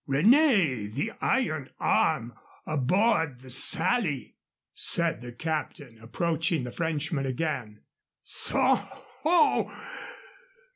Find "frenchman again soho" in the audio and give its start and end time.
6.71-9.71